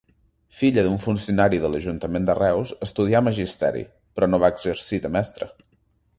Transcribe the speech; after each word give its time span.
Filla 0.59 0.83
d'un 0.85 0.95
funcionari 1.03 1.59
de 1.65 1.69
l'Ajuntament 1.73 2.25
de 2.31 2.37
Reus, 2.39 2.73
estudià 2.89 3.23
magisteri, 3.29 3.85
però 4.17 4.31
no 4.33 4.41
va 4.45 4.53
exercir 4.57 5.03
de 5.05 5.15
mestra. 5.19 5.53